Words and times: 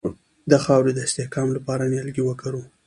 د 0.51 0.53
خاورې 0.63 0.91
د 0.95 0.99
استحکام 1.07 1.47
لپاره 1.57 1.89
نیالګي 1.91 2.23
وکرو. 2.25 2.61